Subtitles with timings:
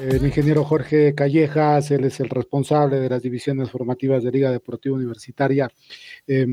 [0.00, 4.94] El ingeniero Jorge Callejas, él es el responsable de las divisiones formativas de Liga Deportiva
[4.94, 5.68] Universitaria.
[6.24, 6.46] Eh,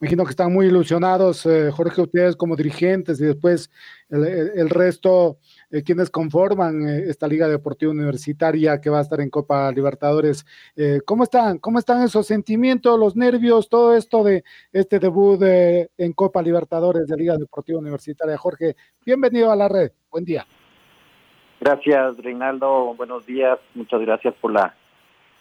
[0.00, 3.70] imagino que están muy ilusionados, eh, Jorge, ustedes como dirigentes y después
[4.08, 5.38] el, resto,
[5.70, 10.44] eh, quienes conforman eh, esta Liga Deportiva Universitaria que va a estar en Copa Libertadores.
[11.04, 11.58] ¿Cómo están?
[11.58, 17.16] ¿Cómo están esos sentimientos, los nervios, todo esto de este debut en Copa Libertadores de
[17.16, 18.36] Liga Deportiva Universitaria?
[18.36, 18.74] Jorge,
[19.06, 19.92] bienvenido a la red.
[20.10, 20.44] Buen día.
[21.64, 22.92] Gracias, Reinaldo.
[22.94, 23.58] Buenos días.
[23.74, 24.74] Muchas gracias por la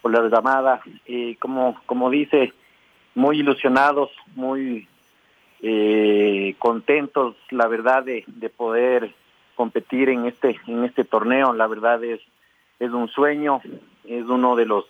[0.02, 0.80] por la llamada.
[1.06, 2.54] Y como como dice,
[3.14, 4.88] muy ilusionados, muy
[5.62, 9.14] eh, contentos, la verdad, de, de poder
[9.56, 11.52] competir en este en este torneo.
[11.52, 12.22] La verdad es
[12.80, 13.60] es un sueño,
[14.06, 14.86] es uno de los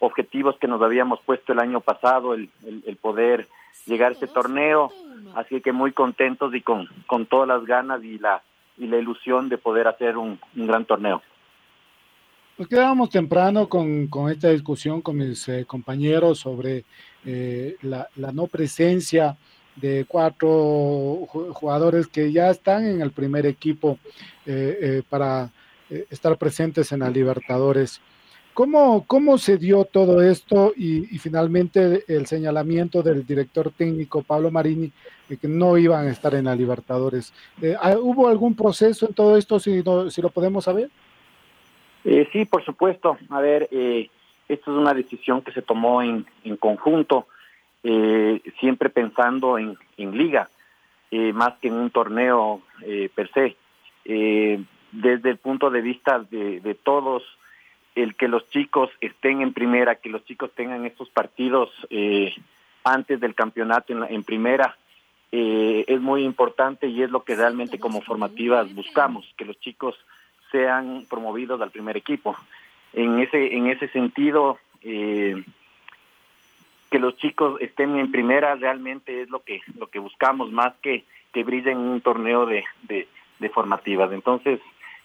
[0.00, 3.48] objetivos que nos habíamos puesto el año pasado, el, el, poder
[3.86, 4.92] llegar a este torneo.
[5.34, 8.42] Así que muy contentos y con, con todas las ganas y la
[8.78, 11.22] y la ilusión de poder hacer un, gran torneo.
[12.56, 16.84] Nos quedábamos temprano con, esta discusión con mis eh, compañeros sobre
[17.24, 19.36] eh, la, no presencia
[19.74, 23.98] de cuatro jugadores que ya están en el primer equipo
[24.46, 25.50] eh, para
[26.10, 28.00] estar presentes en la Libertadores.
[28.54, 34.92] ¿Cómo, ¿Cómo se dio todo esto y, finalmente el señalamiento del director técnico Pablo Marini
[35.28, 37.34] de que no iban a estar en la Libertadores?
[37.60, 40.88] Eh, ¿Hubo algún proceso en todo esto, si, si lo podemos saber?
[42.04, 43.18] Eh, sí, por supuesto.
[43.28, 44.08] A ver, eh,
[44.48, 47.26] esto es una decisión que se tomó en, en conjunto,
[47.82, 50.48] eh, siempre pensando en, en liga,
[51.32, 52.60] más que en un torneo
[53.14, 53.56] per se.
[54.04, 57.22] desde el punto de vista de, de todos,
[57.94, 62.34] el que los chicos estén en primera, que los chicos tengan estos partidos eh,
[62.82, 64.76] antes del campeonato en, primera,
[65.32, 69.96] eh, es muy importante y es lo que realmente como formativas buscamos, que los chicos
[70.50, 72.36] sean promovidos al primer equipo.
[72.92, 75.42] En ese, en ese sentido, eh,
[76.90, 81.04] que los chicos estén en primera realmente es lo que, lo que buscamos, más que
[81.34, 83.08] que brillen en un torneo de, de,
[83.40, 84.10] de formativas.
[84.12, 84.60] Entonces,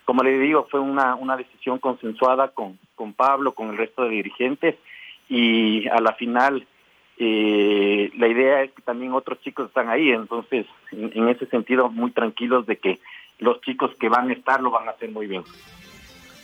[0.09, 4.09] como le digo, fue una, una decisión consensuada con, con Pablo, con el resto de
[4.09, 4.75] dirigentes
[5.30, 6.66] y a la final
[7.20, 12.09] eh, la idea es que también otros chicos están ahí, entonces en, ese sentido muy
[12.09, 12.97] tranquilos de que
[13.38, 15.44] los chicos que van a estar lo van a hacer muy bien.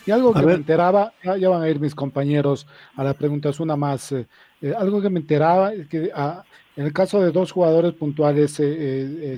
[0.06, 3.60] Y algo que me enteraba, ya van a ir mis compañeros a la pregunta, es
[3.60, 4.28] una más, eh,
[4.62, 6.44] eh, algo que me enteraba es que ah,
[6.76, 8.62] en el caso de dos jugadores puntuales,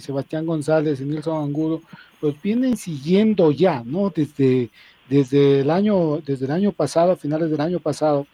[0.04, 1.82] Sebastián González y Nilson Angulo,
[2.22, 4.10] los vienen siguiendo ya, ¿no?
[4.10, 4.70] Desde,
[5.10, 8.28] desde, el, año, desde el año pasado, a finales del año pasado,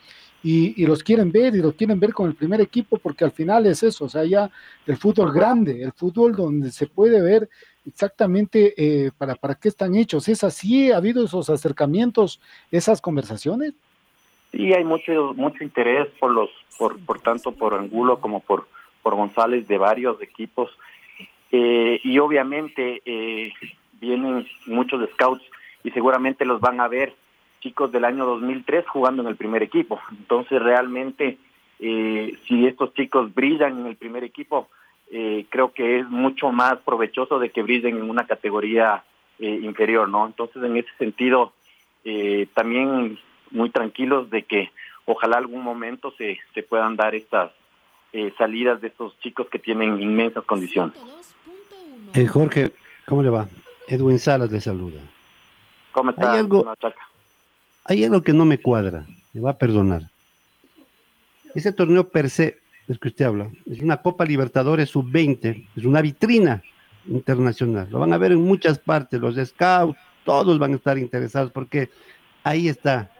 [0.44, 3.66] y, los quieren ver y los quieren ver con el primer equipo porque al final
[3.66, 4.51] es eso, o sea, ya
[4.85, 7.49] el fútbol grande, el fútbol donde se puede ver
[7.88, 10.27] exactamente eh, para, para qué están hechos.
[10.27, 10.91] ¿Es así?
[10.91, 13.73] ¿Ha habido esos acercamientos, esas conversaciones?
[14.51, 18.67] Sí, hay mucho mucho interés por los, por, por tanto por Angulo como por,
[19.01, 20.69] por González de varios equipos
[21.56, 23.53] eh, y obviamente eh,
[24.02, 25.44] vienen muchos scouts
[25.84, 27.14] y seguramente los van a ver
[27.62, 30.00] chicos del año 2003 jugando en el primer equipo.
[30.09, 31.38] Entonces realmente
[31.80, 34.68] eh, si estos chicos brillan en el primer equipo,
[35.50, 39.03] creo que es mucho más provechoso de que brillen en una categoría
[39.38, 40.25] inferior, ¿no?
[40.25, 41.54] Entonces en ese sentido
[42.56, 43.19] también
[43.51, 44.72] muy tranquilos de que
[45.06, 47.51] ojalá algún momento se, se puedan dar estas
[48.39, 50.98] salidas de estos chicos que tienen inmensas condiciones.
[52.13, 52.71] Eh, Jorge,
[53.07, 53.48] ¿cómo le va?
[53.88, 55.01] Edwin Salas le saluda.
[55.92, 56.31] ¿Cómo está?
[56.31, 56.71] Hay algo,
[57.86, 60.10] hay algo que no me cuadra, me va a perdonar.
[61.56, 66.01] Ese torneo per se, es que usted habla, es una Copa Libertadores sub-20, es una
[66.01, 66.63] vitrina
[67.07, 67.88] internacional.
[67.89, 71.89] Lo van a ver en muchas partes, los scouts, todos van a estar interesados porque
[72.44, 73.12] ahí está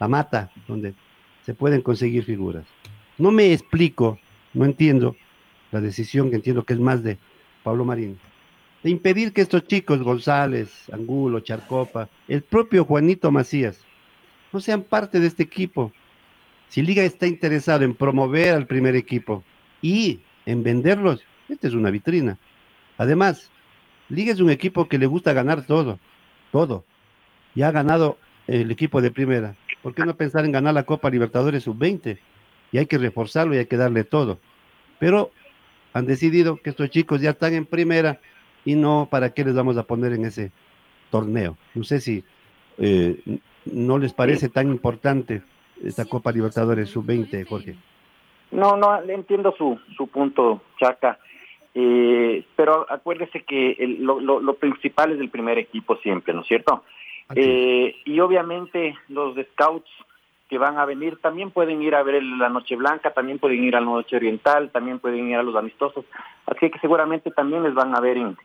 [0.00, 0.94] la mata donde
[1.44, 2.64] se pueden conseguir figuras.
[3.18, 4.18] No me explico,
[4.54, 5.16] no entiendo
[5.70, 7.18] la decisión que entiendo que es más de
[7.62, 8.18] Pablo Marín
[8.90, 13.80] impedir que estos chicos, González, Angulo, Charcopa, el propio Juanito Macías,
[14.52, 15.92] no sean parte de este equipo.
[16.68, 19.42] Si Liga está interesado en promover al primer equipo
[19.82, 22.38] y en venderlos, esta es una vitrina.
[22.98, 23.50] Además,
[24.08, 25.98] Liga es un equipo que le gusta ganar todo,
[26.52, 26.84] todo.
[27.54, 29.56] Ya ha ganado el equipo de primera.
[29.82, 32.18] ¿Por qué no pensar en ganar la Copa Libertadores sub-20?
[32.72, 34.38] Y hay que reforzarlo y hay que darle todo.
[34.98, 35.30] Pero
[35.92, 38.20] han decidido que estos chicos ya están en primera
[38.64, 40.52] y no para qué les vamos a poner en ese
[41.10, 41.56] torneo.
[41.74, 42.24] No sé si
[42.78, 43.20] eh,
[43.64, 45.42] no les parece tan importante
[45.82, 47.76] esta Copa Libertadores sub-20, Jorge.
[48.50, 51.18] No, no, entiendo su, su punto, Chaca.
[51.74, 56.82] Eh, pero acuérdese que lo, lo, principal es el primer equipo siempre, ¿no es cierto?
[57.34, 59.90] Eh, y obviamente los scouts
[60.48, 63.76] que van a venir también pueden ir a ver la Noche Blanca, también pueden ir
[63.76, 66.04] a la Noche Oriental, también pueden ir a los amistosos,
[66.46, 68.36] así que seguramente también les van a ver en,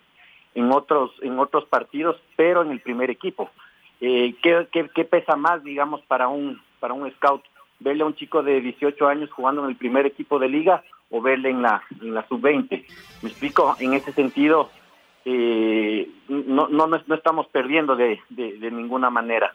[0.55, 3.49] en otros en otros partidos, pero en el primer equipo.
[4.01, 7.43] Eh, ¿qué, qué, pesa más, digamos, para un para un scout?
[7.79, 11.21] ¿Verle a un chico de 18 años jugando en el primer equipo de liga o
[11.21, 12.85] verle en la en la sub-20?
[13.21, 14.69] Me explico, en ese sentido,
[15.25, 19.53] eh, no, no, no estamos perdiendo de, de, ninguna manera.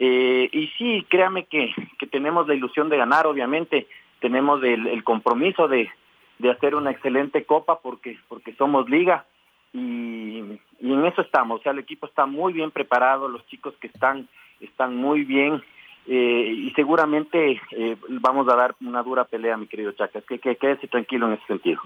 [0.00, 3.88] Eh, y sí, créame que, que tenemos la ilusión de ganar, obviamente,
[4.20, 5.90] tenemos el, compromiso de,
[6.38, 9.24] de hacer una excelente copa porque, porque somos liga
[9.72, 10.44] y,
[10.80, 13.88] y, en eso estamos, o sea, el equipo está muy bien preparado, los chicos que
[13.88, 14.28] están,
[14.60, 15.62] están muy bien.
[16.10, 20.56] Eh, y seguramente eh, vamos a dar una dura pelea, mi querido Chacas, que, que
[20.56, 21.82] quédese tranquilo en ese sentido.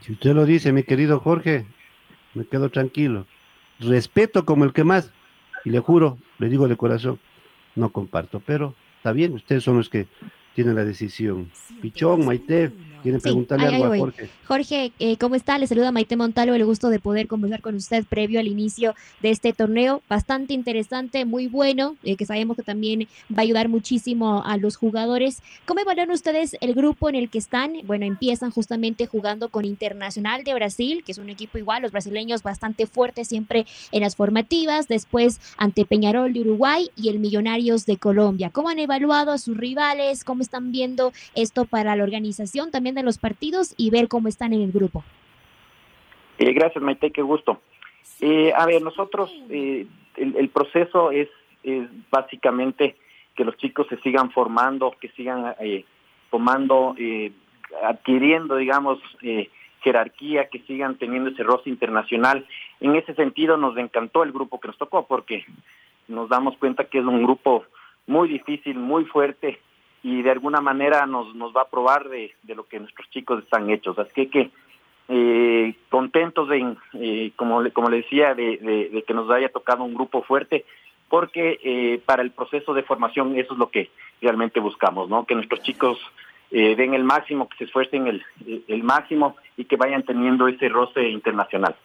[0.00, 1.66] Si usted lo dice, mi querido Jorge,
[2.34, 3.26] me quedo tranquilo.
[3.80, 5.12] Respeto como el que más,
[5.64, 7.18] y le juro, le digo de corazón,
[7.74, 10.06] no comparto, pero está bien, ustedes son los que
[10.54, 11.50] tienen la decisión.
[11.80, 12.72] Pichón, Maite,
[13.02, 14.30] quieren preguntarle algo a Jorge.
[14.46, 15.58] Jorge, eh, ¿cómo está?
[15.58, 19.30] Le saluda Maite Montalvo, el gusto de poder conversar con usted previo al inicio de
[19.30, 20.02] este torneo.
[20.08, 24.76] Bastante interesante, muy bueno, eh, que sabemos que también va a ayudar muchísimo a los
[24.76, 25.42] jugadores.
[25.66, 27.72] ¿Cómo evalúan ustedes el grupo en el que están?
[27.84, 32.42] Bueno, empiezan justamente jugando con Internacional de Brasil, que es un equipo igual, los brasileños
[32.42, 37.96] bastante fuertes siempre en las formativas, después ante Peñarol de Uruguay y el Millonarios de
[37.96, 38.50] Colombia.
[38.50, 40.24] ¿Cómo han evaluado a sus rivales?
[40.24, 44.52] ¿Cómo están viendo esto para la organización también de los partidos y ver cómo están
[44.52, 45.04] en el grupo.
[46.38, 47.60] Eh, gracias, Maite, qué gusto.
[48.20, 49.86] Eh, a ver, nosotros, eh,
[50.16, 51.28] el, proceso es,
[52.10, 52.96] básicamente
[53.36, 55.54] que los chicos se sigan formando, que sigan
[56.30, 56.94] tomando,
[57.84, 58.98] adquiriendo, digamos,
[59.82, 62.46] jerarquía, que sigan teniendo ese rostro internacional.
[62.80, 65.44] En ese sentido nos encantó el grupo que nos tocó porque
[66.08, 67.64] nos damos cuenta que es un grupo
[68.06, 69.60] muy difícil, muy fuerte,
[70.02, 73.42] y de alguna manera nos, nos va a probar de, de lo que nuestros chicos
[73.42, 73.98] están hechos.
[73.98, 74.50] Así que,
[75.08, 80.22] eh, contentos de, eh, como, como le decía, de, que nos haya tocado un grupo
[80.22, 80.64] fuerte,
[81.08, 83.90] porque eh, para el proceso de formación eso es lo que
[84.20, 85.24] realmente buscamos, ¿no?
[85.24, 85.98] Que nuestros chicos
[86.50, 88.24] eh, den el máximo, que se esfuercen el,
[88.66, 91.76] el máximo y que vayan teniendo ese roce internacional.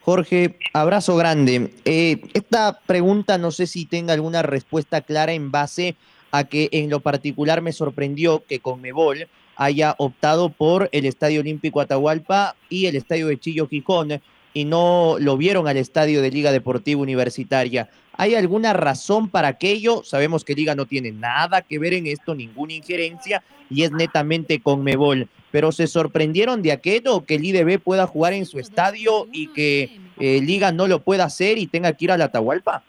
[0.00, 1.72] Jorge, abrazo grande.
[1.84, 5.96] esta pregunta no sé si tenga alguna respuesta clara en base
[6.38, 11.80] a que en lo particular me sorprendió que Conmebol haya optado por el Estadio Olímpico
[11.80, 14.20] Atahualpa y el Estadio de Chillo Quijón
[14.52, 17.88] y no lo vieron al Estadio de Liga Deportiva Universitaria.
[18.18, 20.02] ¿Hay alguna razón para aquello?
[20.02, 24.60] Sabemos que Liga no tiene nada que ver en esto, ninguna injerencia, y es netamente
[24.60, 25.28] Conmebol.
[25.50, 30.00] Pero se sorprendieron de aquello, que el IDB pueda jugar en su estadio y que
[30.18, 32.82] eh, Liga no lo pueda hacer y tenga que ir al Atahualpa.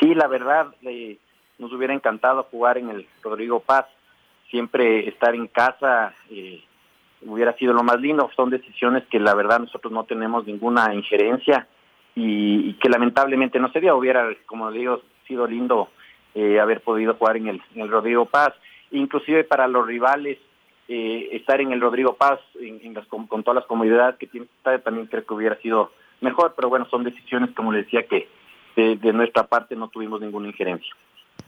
[0.00, 1.18] Sí, la verdad, eh,
[1.64, 3.86] nos hubiera encantado jugar en el Rodrigo Paz,
[4.50, 6.62] siempre estar en casa eh,
[7.22, 11.66] hubiera sido lo más lindo, son decisiones que la verdad nosotros no tenemos ninguna injerencia
[12.14, 15.88] y, que lamentablemente no se dio, hubiera, como digo, sido lindo
[16.34, 18.52] eh, haber podido jugar en el, Rodrigo Paz,
[18.90, 20.38] inclusive para los rivales
[20.86, 24.46] eh, estar en el Rodrigo Paz en, con, todas las comodidades que tiene
[24.84, 28.28] también creo que hubiera sido mejor, pero bueno, son decisiones, como le decía, que
[28.76, 30.94] de nuestra parte no tuvimos ninguna injerencia.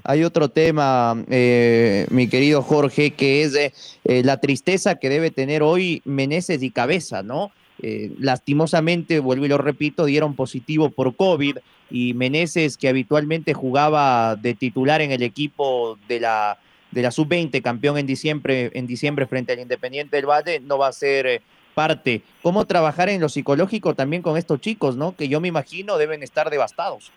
[0.09, 5.65] Hay otro tema, eh, mi querido Jorge, que es eh, la tristeza que debe tener
[5.65, 7.51] hoy Meneses y Cabeza, ¿no?
[7.83, 11.59] Eh, lastimosamente, vuelvo y lo repito, dieron positivo por COVID
[11.91, 16.57] y Meneses, que habitualmente jugaba de titular en el equipo de la,
[16.93, 20.87] de la sub-20, campeón en diciembre, en diciembre frente al Independiente del Valle, no va
[20.87, 21.43] a ser
[21.75, 22.23] parte.
[22.43, 25.17] ¿Cómo trabajar en lo psicológico también con estos chicos, ¿no?
[25.17, 27.11] Que yo me imagino deben estar devastados.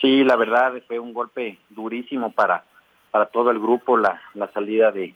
[0.00, 2.64] Sí, la verdad fue un golpe durísimo para,
[3.10, 5.14] para todo el grupo, la, la salida de,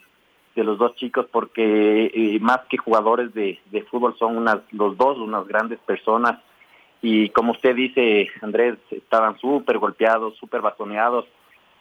[0.59, 4.97] de los dos chicos porque eh, más que jugadores de, de fútbol son unas los
[4.97, 6.41] dos unas grandes personas.
[7.01, 11.27] Y como usted dice Andrés estaban súper golpeados súper bastoneados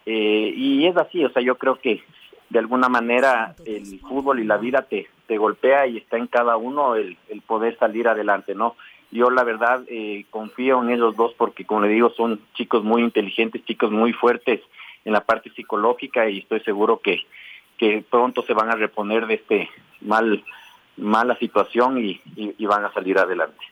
[0.06, 2.02] eh, y es así o sea yo creo que
[2.50, 6.56] de alguna manera el fútbol y la vida te, te golpea y está en cada
[6.56, 8.76] uno el, el poder salir adelante no
[9.10, 13.02] yo la verdad eh, confío en ellos dos porque como le digo son chicos muy
[13.02, 14.60] inteligentes chicos muy fuertes
[15.04, 17.20] en la parte psicológica y estoy seguro que
[17.78, 19.68] que pronto se van a reponer de este
[20.00, 20.42] mal
[20.96, 23.64] mala situación y, y, y van a salir adelante.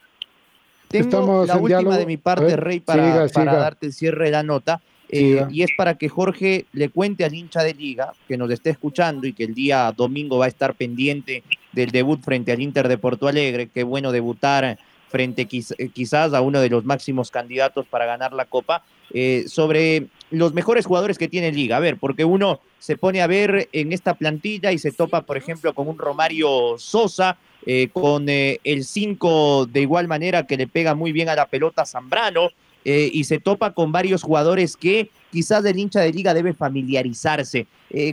[0.87, 1.97] Tengo Estamos la en última diálogo.
[1.97, 3.57] de mi parte, Eh, Rey, para, siga, para siga.
[3.61, 4.79] darte el cierre de la nota.
[5.09, 8.69] eh, y es para que Jorge le cuente al hincha de liga que nos esté
[8.69, 12.87] escuchando y que el día domingo va a estar pendiente del debut frente al Inter
[12.87, 13.67] de Porto Alegre.
[13.67, 14.77] Qué bueno debutar
[15.09, 18.83] frente eh, quizás a uno de los máximos candidatos para ganar la Copa.
[19.13, 21.77] eh, sobre los mejores jugadores que tiene Liga.
[21.77, 25.37] A ver, porque uno se pone a ver en esta plantilla y se topa, por
[25.37, 30.93] ejemplo, con un Romario Sosa, eh, con el 5 de igual manera que le pega
[30.93, 32.49] muy bien a la pelota Zambrano,
[32.83, 37.67] y se topa con varios jugadores que quizás el hincha de liga debe familiarizarse.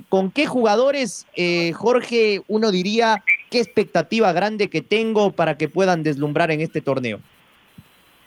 [0.08, 1.26] ¿Con qué jugadores,
[1.74, 7.20] Jorge, uno diría qué expectativa grande que tengo para que puedan deslumbrar en este torneo?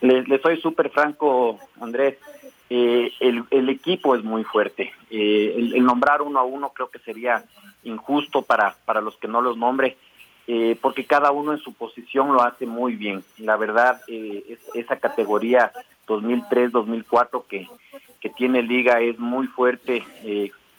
[0.02, 2.18] Le, le soy súper franco, Andrés.
[2.70, 4.92] Eh, el, el equipo es muy fuerte.
[5.10, 7.44] Eh, el, nombrar uno a uno creo que sería
[7.84, 9.98] injusto para, para los que no los nombre,
[10.48, 13.24] eh, porque cada uno en su posición lo hace muy bien.
[13.38, 15.72] La verdad, es- esa categoría
[16.08, 17.68] 2003-2004 que,
[18.20, 20.04] que tiene Liga es muy fuerte.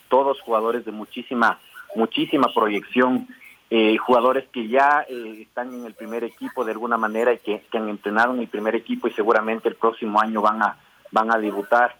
[0.08, 1.58] todos jugadores de muchísima,
[1.94, 3.26] muchísima proyección.
[3.70, 7.62] Eh, jugadores que ya eh, están en el primer equipo de alguna manera y que,
[7.74, 10.78] han entrenado en el primer equipo y seguramente el próximo año van a
[11.10, 11.96] van a debutar.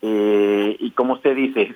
[0.00, 1.74] Eh, y como usted dice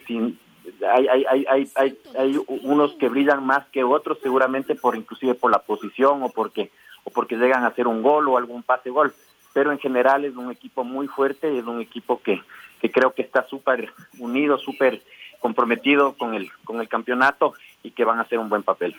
[0.88, 5.50] hay, hay, hay, hay, hay unos que brillan más que otros seguramente por inclusive por
[5.50, 6.70] la posición o porque
[7.02, 9.12] o porque llegan a hacer un gol o algún pase gol.
[9.52, 12.40] Pero en general es un equipo muy fuerte es un equipo que,
[12.80, 15.02] que creo que está súper unido súper
[15.40, 18.94] comprometido con el con el campeonato y que van a hacer un buen papel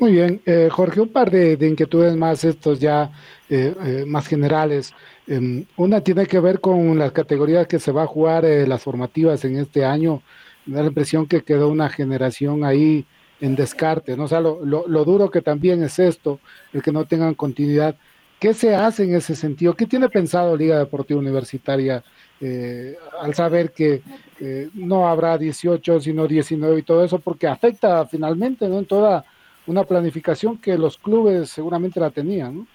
[0.00, 3.12] Muy bien, eh, Jorge, un par de, de inquietudes más, estos ya
[3.50, 4.94] eh, eh, más generales.
[5.26, 8.82] Em, una tiene que ver con las categorías que se va a jugar, eh, las
[8.82, 10.22] formativas en este año.
[10.64, 13.06] Me da la impresión que quedó una generación ahí
[13.40, 14.24] en descarte, ¿no?
[14.24, 16.40] O sea, lo, lo- lo duro que también es esto,
[16.72, 17.96] el que no tengan continuidad.
[18.38, 19.74] ¿Qué se hace en ese sentido?
[19.76, 22.02] ¿Qué tiene pensado Liga Deportiva Universitaria
[22.40, 24.02] eh, al saber que
[24.38, 27.18] eh, no habrá 18, sino 19 y todo eso?
[27.18, 28.78] Porque afecta finalmente ¿no?
[28.78, 29.24] en toda
[29.70, 32.66] una planificación que los clubes seguramente la tenían, ¿no?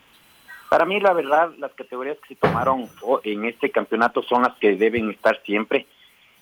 [0.69, 2.87] Para mí, la verdad, las categorías que se tomaron
[3.23, 5.85] en este campeonato son las que deben estar siempre,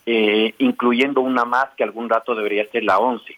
[0.05, 3.36] eh, incluyendo una más que algún rato debería ser la 11.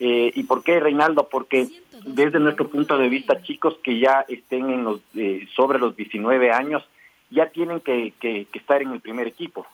[0.00, 1.28] Eh, ¿Y por qué, Reinaldo?
[1.28, 1.68] Porque
[2.06, 6.50] desde nuestro punto de vista, chicos que ya estén en los, eh, sobre los 19
[6.52, 6.82] años,
[7.30, 9.66] ya tienen que, que- estar en el primer equipo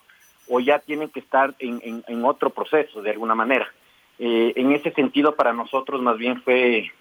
[0.48, 3.68] o ya tienen que estar en otro proceso de alguna manera.
[4.24, 6.92] Eh, en ese sentido, para nosotros más bien fue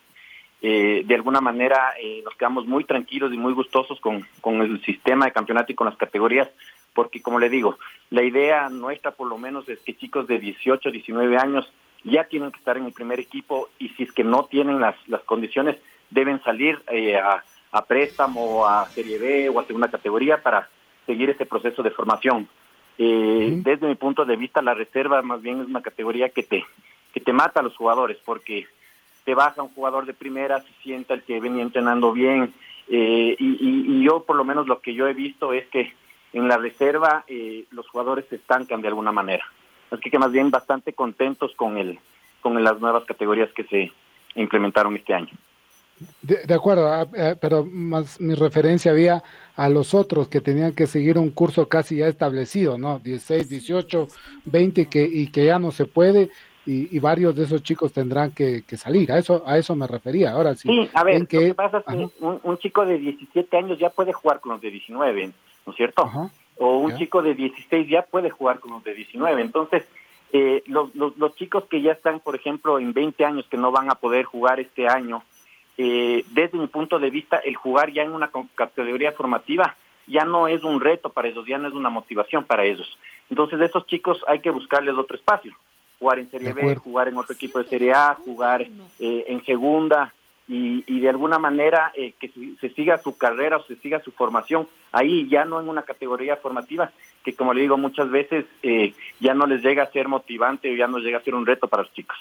[0.64, 4.82] eh, de alguna manera eh, nos quedamos muy tranquilos y muy gustosos con, con el
[4.82, 6.50] sistema de campeonato y con las categorías,
[6.96, 7.78] porque como le digo,
[8.10, 11.72] la idea nuestra por lo menos es que chicos de 18, 19 años
[12.04, 14.96] ya tienen que estar en el primer equipo y si es que no tienen las,
[15.08, 15.78] las condiciones,
[16.10, 20.70] deben salir eh, a, a préstamo, a Serie B o a segunda categoría para
[21.06, 22.48] seguir ese proceso de formación.
[22.98, 26.66] Eh, Desde mi punto de vista, la reserva más bien es una categoría que te,
[27.14, 28.68] que te mata a los jugadores, porque
[29.26, 32.54] te baja un jugador de primera, se sienta el que venía entrenando bien,
[32.90, 35.94] eh, y, yo por lo menos lo que yo he visto es que
[36.34, 39.46] en la reserva eh, los jugadores se estancan de alguna manera.
[39.92, 42.00] Así que más bien bastante contentos con el
[42.42, 43.92] con las nuevas categorías que se
[44.36, 45.30] implementaron este año.
[46.22, 49.24] De, de acuerdo, ah, eh, pero más mi referencia había
[49.56, 52.98] a los otros que tenían que seguir un curso casi ya establecido, ¿no?
[53.00, 54.08] 16, 18,
[54.46, 56.32] 20 que, y que ya no se puede
[56.66, 59.12] y, y varios de esos chicos tendrán que, que salir.
[59.12, 60.32] A eso a eso me refería.
[60.32, 60.68] Ahora sí.
[60.70, 63.58] Sí, a ver, ven lo que- que pasa es que un, un chico de 17
[63.58, 65.32] años ya puede jugar con los de 19,
[65.66, 66.10] ¿no es cierto?
[66.58, 66.98] O un Ya.
[66.98, 69.42] chico de 16 ya puede jugar con los de 19.
[69.42, 69.88] Entonces,
[70.34, 73.72] eh, los, los, los chicos que ya están, por ejemplo, en 20 años que no
[73.72, 75.24] van a poder jugar este año,
[75.78, 79.76] eh, desde mi punto de vista, el jugar ya en una categoría formativa
[80.08, 82.98] ya no es un reto para ellos, ya no es una motivación para ellos.
[83.30, 85.54] Entonces, de esos chicos hay que buscarles otro espacio.
[86.02, 88.64] Jugar en Serie B, jugar en otro equipo de Serie A, jugar
[89.00, 90.14] eh, en segunda
[90.48, 94.02] y, y de alguna manera eh, que se, se siga su carrera o se siga
[94.02, 96.92] su formación ahí, ya no en una categoría formativa
[97.24, 100.76] que, como le digo muchas veces, eh, ya no les llega a ser motivante o
[100.76, 102.18] ya no llega a ser un reto para los chicos.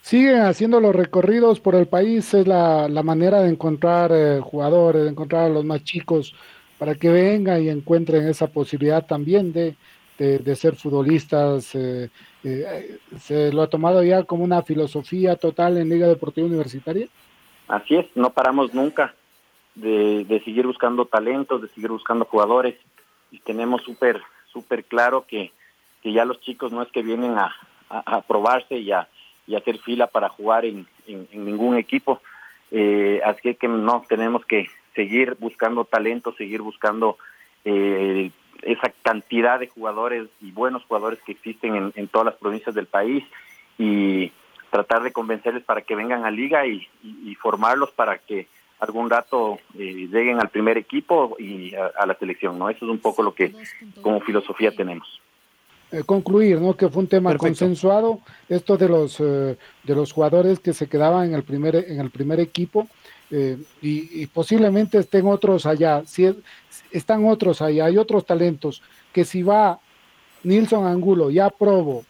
[0.00, 5.10] siguen haciendo los recorridos por el país, es la, manera de encontrar eh, jugadores, de
[5.10, 6.34] encontrar a los más chicos
[6.78, 9.74] para que vengan y encuentren esa posibilidad también de,
[10.18, 11.74] de, ser futbolistas.
[11.74, 12.10] Eh,
[12.44, 17.06] eh, ¿Se lo ha tomado ya como una filosofía total en Liga Deportiva Universitaria?
[17.68, 19.14] Así es, no paramos nunca
[19.74, 22.74] de, de seguir buscando talentos, de seguir buscando jugadores
[23.30, 24.20] y tenemos súper
[24.52, 25.52] súper claro que,
[26.02, 27.54] que ya los chicos no es que vienen a,
[27.88, 29.08] a, probarse y a,
[29.46, 32.20] y hacer fila para jugar en, en, ningún equipo.
[32.70, 37.18] Eh, así que no, tenemos que seguir buscando talento, seguir buscando
[37.64, 38.30] eh,
[38.62, 42.86] esa cantidad de jugadores y buenos jugadores que existen en, en, todas las provincias del
[42.86, 43.24] país
[43.78, 44.32] y
[44.70, 48.46] tratar de convencerles para que vengan a liga y, y, formarlos para que
[48.80, 52.68] algún rato eh, lleguen al primer equipo y a, la selección, ¿no?
[52.70, 53.54] Eso es un poco lo que
[54.02, 55.20] como filosofía tenemos.
[55.90, 56.76] Eh, concluir, ¿no?
[56.76, 61.28] Que fue un tema consensuado esto de los eh, de los jugadores que se quedaban
[61.28, 62.88] en el primer en el primer equipo
[63.30, 66.02] y, y, posiblemente estén otros allá.
[66.06, 66.34] Si
[66.90, 68.82] están otros allá, hay otros talentos
[69.12, 69.80] que si va
[70.44, 72.04] Nilson Angulo, ya Probo,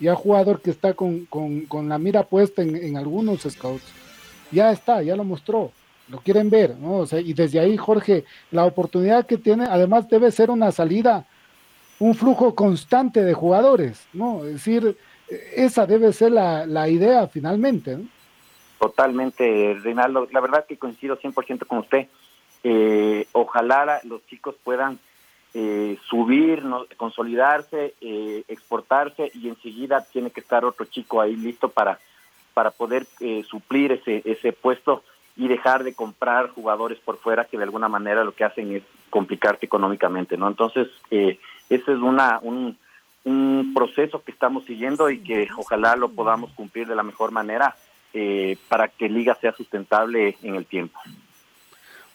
[0.00, 3.84] ya jugador que está con, con, con la mira puesta en, en, algunos scouts,
[4.50, 5.72] ya está, ya lo mostró,
[6.08, 6.98] lo quieren ver, ¿no?
[6.98, 11.26] O sea, y desde ahí, Jorge, la oportunidad que tiene, además debe ser una salida,
[11.98, 14.44] un flujo constante de jugadores, ¿no?
[14.44, 14.96] Es decir,
[15.54, 18.17] esa debe ser la, la idea finalmente, ¿no?
[18.78, 20.28] Totalmente, Reinaldo.
[20.30, 22.08] La verdad que coincido 100% con usted.
[22.64, 24.98] Eh, ojalá los chicos puedan
[25.54, 26.62] eh, subir,
[26.96, 31.98] consolidarse, eh, exportarse y enseguida tiene que estar otro chico ahí listo para,
[32.52, 35.02] para poder eh, suplir ese, ese puesto
[35.36, 38.82] y dejar de comprar jugadores por fuera que de alguna manera lo que hacen es
[39.08, 40.48] complicarte económicamente, ¿no?
[40.48, 42.76] Entonces, ese es una, un,
[43.24, 47.74] un proceso que estamos siguiendo y que ojalá lo podamos cumplir de la mejor manera
[48.68, 50.98] para que Liga sea sustentable en el tiempo.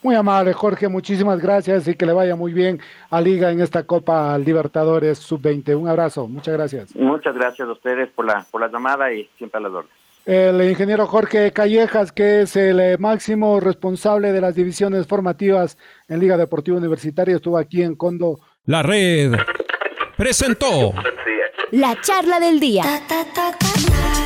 [0.04, 3.84] Muy amable, Jorge, muchísimas gracias y que le vaya muy bien a Liga en esta
[3.84, 5.78] Copa Libertadores Sub-20.
[5.78, 6.94] Un abrazo, muchas gracias.
[6.94, 9.98] Muchas gracias a ustedes por la, por la llamada y siempre a las órdenes.
[10.26, 15.78] El ingeniero Jorge Callejas, que es el eh, máximo responsable de las divisiones formativas
[16.10, 18.40] en Liga Deportiva Universitaria, estuvo aquí en Condo.
[18.66, 19.34] La red
[20.18, 20.94] presentó
[21.72, 22.84] la charla del día.